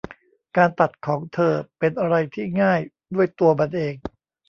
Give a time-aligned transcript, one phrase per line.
[0.57, 2.79] การตัดของเธอเป็นอะไรที่ง่าย
[3.15, 3.93] ด้วยตัวมันเอง